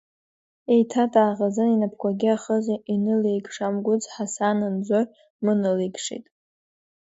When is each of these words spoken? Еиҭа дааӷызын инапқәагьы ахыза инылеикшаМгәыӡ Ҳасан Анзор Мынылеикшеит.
Еиҭа 0.73 1.03
дааӷызын 1.13 1.69
инапқәагьы 1.73 2.29
ахыза 2.35 2.75
инылеикшаМгәыӡ 2.93 4.03
Ҳасан 4.13 4.59
Анзор 4.67 5.05
Мынылеикшеит. 5.43 6.25